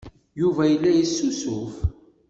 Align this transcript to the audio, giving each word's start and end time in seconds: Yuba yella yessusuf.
Yuba 0.41 0.63
yella 0.67 0.91
yessusuf. 0.97 1.75